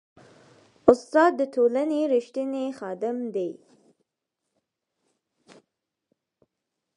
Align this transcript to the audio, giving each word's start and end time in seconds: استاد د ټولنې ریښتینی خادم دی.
استاد 0.91 1.31
د 1.37 1.41
ټولنې 1.55 1.99
ریښتینی 2.13 2.65
خادم 2.79 3.17
دی. 3.35 3.51